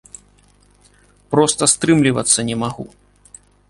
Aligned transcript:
Проста 1.35 1.63
стрымлівацца 1.77 2.39
не 2.53 2.61
магу. 2.67 2.85